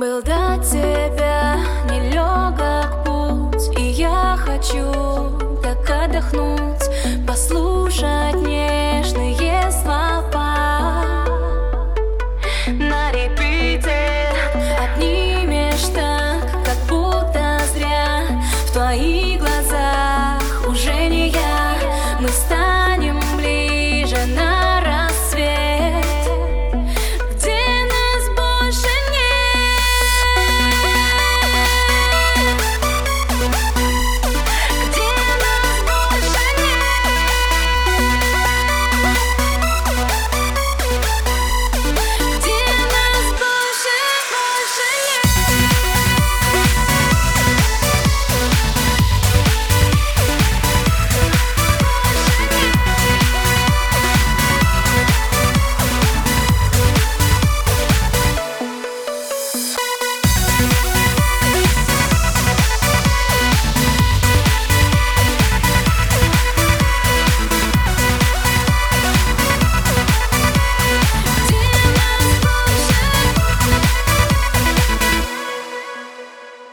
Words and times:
был 0.00 0.22
до 0.22 0.56
тебя 0.64 1.58
нелегок 1.90 3.04
путь 3.04 3.78
И 3.78 3.82
я 3.82 4.34
хочу 4.38 4.90
так 5.62 5.90
отдохнуть 5.90 6.88
Послушать 7.28 8.34
нежные 8.36 9.70
слова. 9.70 11.04
На 12.66 13.12
репите 13.12 14.30
Обнимешь 14.82 15.88
так, 15.94 16.50
как 16.64 16.78
будто 16.88 17.60
зря 17.74 18.22
В 18.66 18.72
твои 18.72 19.36
глаза 19.36 19.49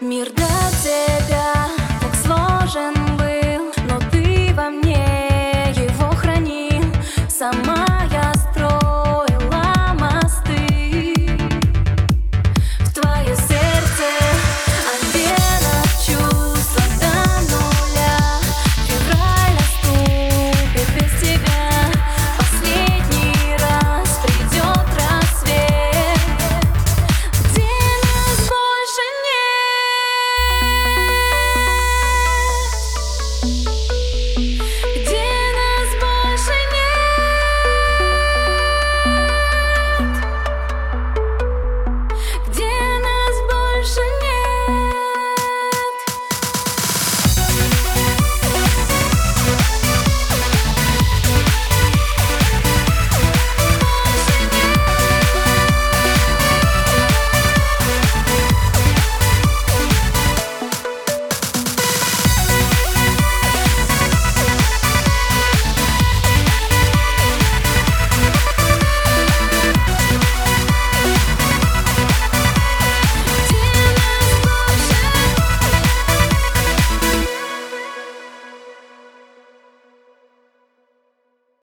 Мир 0.00 0.30
для 0.30 0.46
тебя 0.82 1.70
так 2.02 2.14
сложен. 2.14 3.15